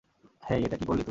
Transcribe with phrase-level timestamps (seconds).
[0.43, 0.99] হেই, এটা কী করলি তুই?